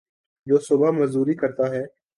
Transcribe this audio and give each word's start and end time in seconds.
جو 0.47 0.57
صبح 0.59 0.91
مزدوری 0.91 1.33
کرتا 1.33 1.69
ہے 1.71 1.83